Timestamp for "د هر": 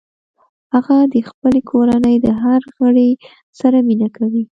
2.25-2.61